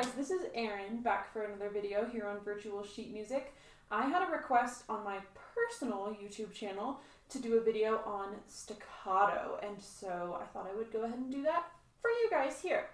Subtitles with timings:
[0.00, 3.52] guys, this is Erin back for another video here on Virtual Sheet Music.
[3.90, 5.18] I had a request on my
[5.56, 7.00] personal YouTube channel
[7.30, 11.32] to do a video on staccato, and so I thought I would go ahead and
[11.32, 11.64] do that
[12.00, 12.90] for you guys here.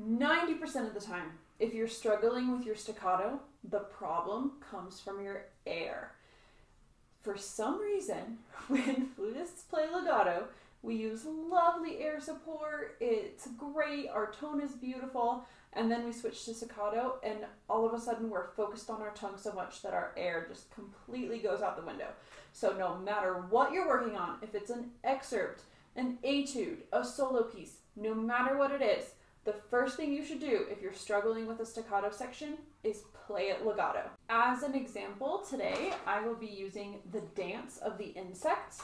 [0.00, 1.30] 90% of the time,
[1.60, 6.10] if you're struggling with your staccato, the problem comes from your air.
[7.22, 10.48] For some reason, when flutists play legato,
[10.82, 12.96] we use lovely air support.
[13.00, 14.08] It's great.
[14.08, 15.46] Our tone is beautiful.
[15.74, 17.38] And then we switch to staccato, and
[17.70, 20.70] all of a sudden we're focused on our tongue so much that our air just
[20.74, 22.08] completely goes out the window.
[22.52, 25.62] So, no matter what you're working on, if it's an excerpt,
[25.96, 29.12] an etude, a solo piece, no matter what it is,
[29.44, 33.44] the first thing you should do if you're struggling with a staccato section is play
[33.44, 34.10] it legato.
[34.28, 38.82] As an example, today I will be using the Dance of the Insects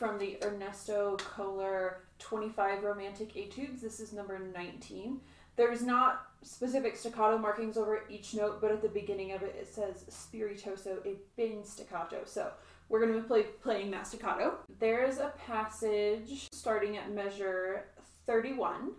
[0.00, 3.82] from the Ernesto Kohler 25 Romantic Etudes.
[3.82, 5.20] This is number 19.
[5.56, 9.68] There's not specific staccato markings over each note, but at the beginning of it, it
[9.68, 12.22] says spiritoso e ben staccato.
[12.24, 12.50] So
[12.88, 14.60] we're going to be play, playing that staccato.
[14.78, 17.84] There's a passage starting at measure
[18.24, 18.92] 31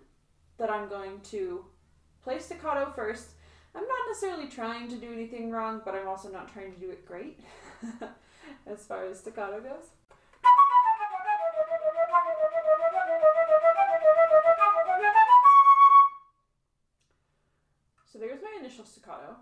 [0.60, 1.66] that I'm going to
[2.24, 3.32] play staccato first.
[3.74, 6.92] I'm not necessarily trying to do anything wrong, but I'm also not trying to do
[6.92, 7.40] it great
[8.68, 9.88] as far as staccato goes.
[18.62, 19.36] Initial staccato.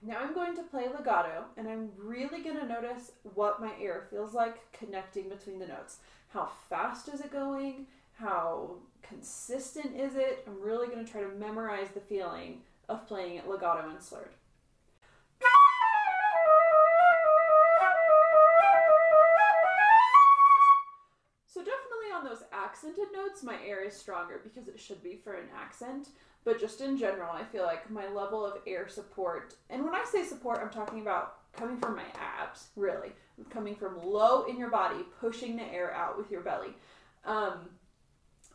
[0.00, 4.06] Now I'm going to play legato, and I'm really going to notice what my air
[4.10, 5.98] feels like connecting between the notes.
[6.28, 7.86] How fast is it going?
[8.14, 10.44] How consistent is it?
[10.46, 14.34] I'm really going to try to memorize the feeling of playing it legato and slurred.
[21.48, 25.32] So definitely on those accented notes, my air is stronger because it should be for
[25.34, 26.10] an accent.
[26.44, 30.04] But just in general, I feel like my level of air support, and when I
[30.04, 33.12] say support, I'm talking about coming from my abs, really.
[33.50, 36.74] Coming from low in your body, pushing the air out with your belly.
[37.24, 37.68] Um,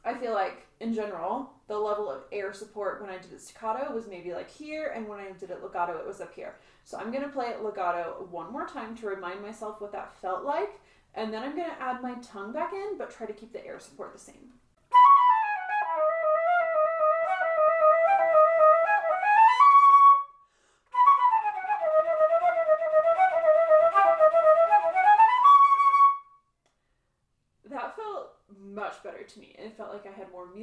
[0.06, 3.94] I feel like in general, the level of air support when I did it staccato
[3.94, 6.56] was maybe like here, and when I did it legato, it was up here.
[6.84, 10.44] So I'm gonna play it legato one more time to remind myself what that felt
[10.44, 10.80] like,
[11.16, 13.80] and then I'm gonna add my tongue back in, but try to keep the air
[13.80, 14.53] support the same.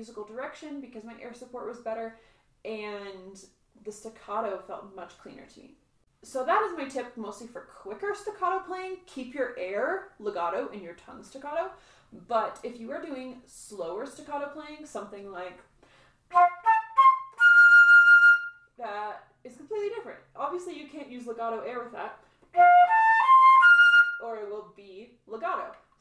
[0.01, 2.17] Musical direction because my air support was better,
[2.65, 3.45] and
[3.85, 5.75] the staccato felt much cleaner to me.
[6.23, 8.97] So that is my tip mostly for quicker staccato playing.
[9.05, 11.71] Keep your air legato in your tongue staccato.
[12.29, 15.59] But if you are doing slower staccato playing, something like
[18.79, 20.21] that is completely different.
[20.35, 22.21] Obviously, you can't use legato air with that,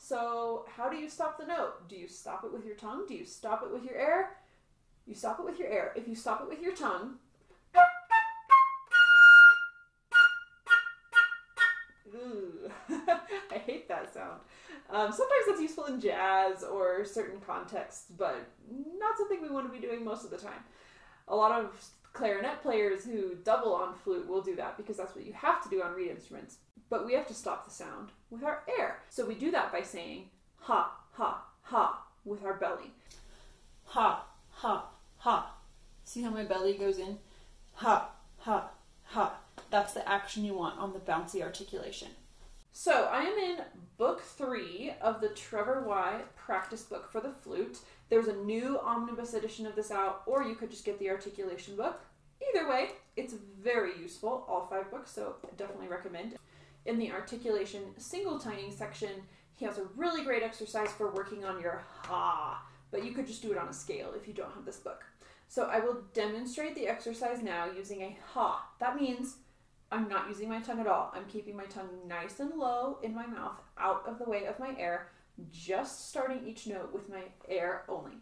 [0.10, 1.88] So, how do you stop the note?
[1.88, 3.06] Do you stop it with your tongue?
[3.08, 4.38] Do you stop it with your air?
[5.06, 5.94] You stop it with your air.
[5.96, 7.20] If you stop it with your tongue,
[12.16, 14.40] Ooh, I hate that sound.
[14.90, 18.50] Um, sometimes that's useful in jazz or certain contexts, but
[18.98, 20.64] not something we want to be doing most of the time.
[21.28, 21.86] A lot of
[22.20, 25.70] clarinet players who double on flute will do that because that's what you have to
[25.70, 26.58] do on reed instruments.
[26.90, 29.00] But we have to stop the sound with our air.
[29.10, 30.26] So we do that by saying
[30.58, 32.92] ha, ha, ha with our belly.
[33.86, 35.56] Ha, ha, ha.
[36.04, 37.18] See how my belly goes in?
[37.76, 38.10] Ha,
[38.40, 38.70] ha,
[39.06, 39.38] ha.
[39.72, 42.10] That's the action you want on the bouncy articulation.
[42.72, 43.64] So I am in
[43.98, 47.80] book three of the Trevor Wye practice book for the flute.
[48.10, 51.76] There's a new omnibus edition of this out, or you could just get the articulation
[51.76, 52.00] book.
[52.48, 56.36] Either way, it's very useful, all five books, so I definitely recommend.
[56.86, 59.10] In the articulation single tonguing section,
[59.56, 63.42] he has a really great exercise for working on your ha, but you could just
[63.42, 65.04] do it on a scale if you don't have this book.
[65.50, 68.70] So I will demonstrate the exercise now using a ha.
[68.80, 69.38] That means
[69.92, 71.12] I'm not using my tongue at all.
[71.14, 74.60] I'm keeping my tongue nice and low in my mouth, out of the way of
[74.60, 75.10] my air,
[75.52, 78.14] just starting each note with my air only.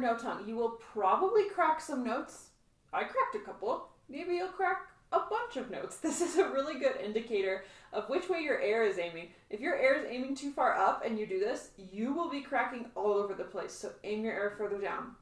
[0.00, 0.46] No tongue.
[0.46, 2.50] You will probably crack some notes.
[2.92, 3.88] I cracked a couple.
[4.08, 5.96] Maybe you'll crack a bunch of notes.
[6.02, 9.28] This is a really good indicator of which way your air is aiming.
[9.50, 12.42] If your air is aiming too far up and you do this, you will be
[12.42, 13.72] cracking all over the place.
[13.72, 15.16] So aim your air further down.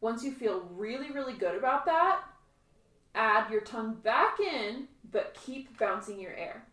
[0.00, 2.22] Once you feel really, really good about that,
[3.14, 6.66] add your tongue back in, but keep bouncing your air.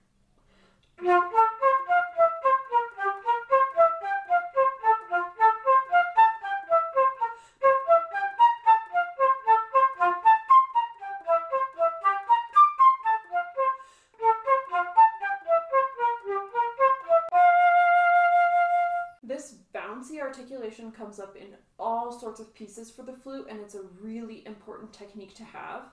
[20.91, 21.47] Comes up in
[21.79, 25.83] all sorts of pieces for the flute, and it's a really important technique to have.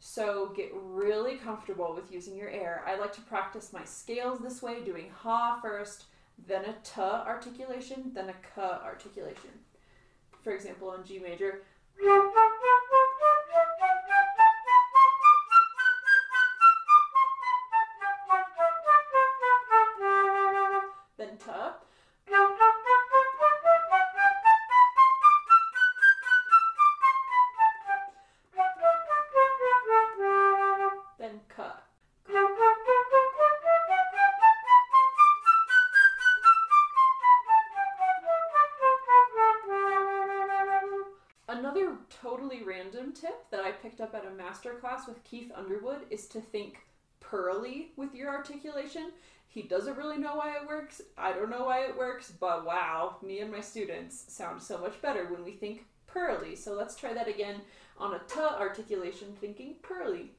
[0.00, 2.84] So get really comfortable with using your air.
[2.86, 6.04] I like to practice my scales this way, doing ha first,
[6.46, 9.50] then a a t articulation, then a a k articulation.
[10.42, 11.62] For example, in G major,
[21.18, 21.50] then t.
[41.88, 46.00] Another totally random tip that I picked up at a master class with Keith Underwood
[46.10, 46.80] is to think
[47.18, 49.12] pearly with your articulation.
[49.46, 51.00] He doesn't really know why it works.
[51.16, 55.00] I don't know why it works, but wow, me and my students sound so much
[55.00, 56.56] better when we think pearly.
[56.56, 57.62] So let's try that again
[57.96, 60.32] on a t articulation, thinking pearly.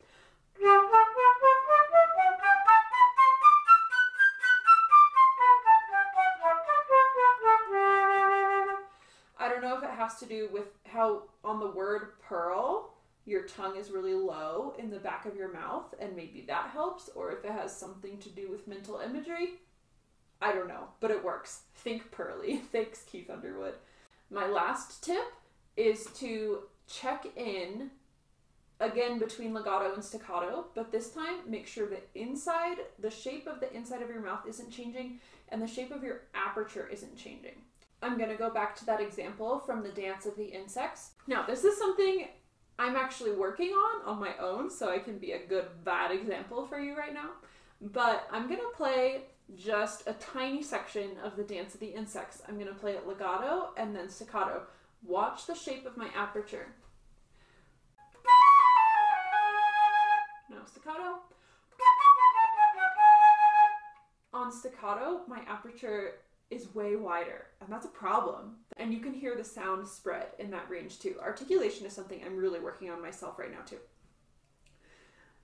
[9.41, 12.93] I don't know if it has to do with how on the word pearl
[13.29, 17.09] your tongue is really low in the back of your mouth and maybe that helps
[17.15, 19.59] or if it has something to do with mental imagery.
[20.41, 21.61] I don't know, but it works.
[21.75, 22.57] Think pearly.
[22.71, 23.75] Thanks Keith Underwood.
[24.31, 25.25] My last tip
[25.77, 27.91] is to check in
[28.79, 33.59] again between legato and staccato, but this time make sure the inside, the shape of
[33.59, 35.19] the inside of your mouth isn't changing
[35.49, 37.61] and the shape of your aperture isn't changing.
[38.01, 41.11] I'm going to go back to that example from the Dance of the Insects.
[41.27, 42.27] Now, this is something
[42.77, 46.65] I'm actually working on on my own, so I can be a good bad example
[46.65, 47.31] for you right now.
[47.81, 49.23] But I'm going to play
[49.57, 52.41] just a tiny section of the Dance of the Insects.
[52.47, 54.63] I'm going to play it legato and then staccato.
[55.05, 56.67] Watch the shape of my aperture.
[60.49, 61.19] Now staccato.
[64.31, 66.13] On staccato, my aperture
[66.49, 68.55] is way wider, and that's a problem.
[68.77, 71.15] And you can hear the sound spread in that range too.
[71.21, 73.77] Articulation is something I'm really working on myself right now too.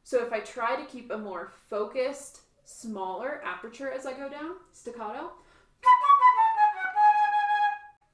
[0.03, 4.55] So if I try to keep a more focused, smaller aperture as I go down,
[4.71, 5.31] staccato,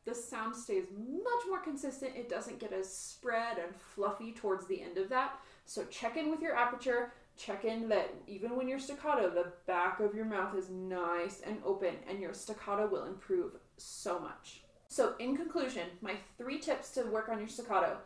[0.05, 2.15] the sound stays much more consistent.
[2.15, 5.39] It doesn't get as spread and fluffy towards the end of that.
[5.65, 9.99] So check in with your aperture, check in that even when you're staccato, the back
[9.99, 14.61] of your mouth is nice and open, and your staccato will improve so much.
[14.87, 17.97] So, in conclusion, my three tips to work on your staccato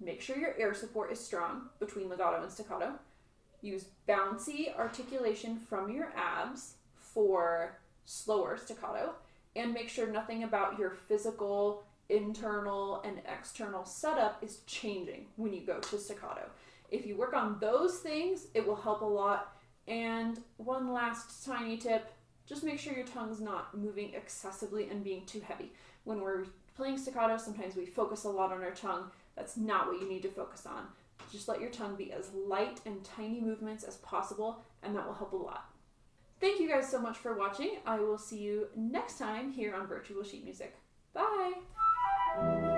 [0.00, 2.94] make sure your air support is strong between legato and staccato,
[3.62, 9.12] use bouncy articulation from your abs for slower staccato,
[9.54, 15.60] and make sure nothing about your physical, internal, and external setup is changing when you
[15.60, 16.48] go to staccato.
[16.90, 19.56] If you work on those things, it will help a lot.
[19.88, 22.12] And one last tiny tip
[22.50, 25.70] just make sure your tongue's not moving excessively and being too heavy.
[26.02, 29.08] When we're playing staccato, sometimes we focus a lot on our tongue.
[29.36, 30.86] That's not what you need to focus on.
[31.30, 35.14] Just let your tongue be as light and tiny movements as possible, and that will
[35.14, 35.70] help a lot.
[36.40, 37.76] Thank you guys so much for watching.
[37.86, 40.74] I will see you next time here on Virtual Sheet Music.
[41.14, 42.69] Bye!